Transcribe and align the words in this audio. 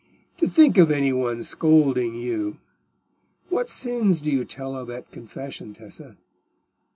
"To 0.37 0.47
think 0.49 0.79
of 0.79 0.89
any 0.89 1.13
one 1.13 1.43
scolding 1.43 2.15
you! 2.15 2.57
What 3.49 3.69
sins 3.69 4.19
do 4.19 4.31
you 4.31 4.43
tell 4.45 4.75
of 4.75 4.89
at 4.89 5.11
confession, 5.11 5.75
Tessa?" 5.75 6.17